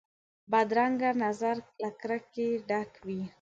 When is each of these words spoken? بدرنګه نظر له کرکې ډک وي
بدرنګه 0.51 1.11
نظر 1.23 1.55
له 1.81 1.89
کرکې 2.01 2.47
ډک 2.69 2.91
وي 3.05 3.21